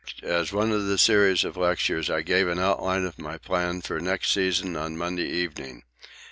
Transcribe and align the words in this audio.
As 0.23 0.51
one 0.51 0.71
of 0.71 0.87
the 0.87 0.97
series 0.97 1.43
of 1.43 1.55
lectures 1.55 2.09
I 2.09 2.23
gave 2.23 2.47
an 2.47 2.57
outline 2.57 3.05
of 3.05 3.19
my 3.19 3.37
plans 3.37 3.85
for 3.85 3.99
next 3.99 4.31
season 4.31 4.75
on 4.75 4.97
Monday 4.97 5.29
evening. 5.29 5.83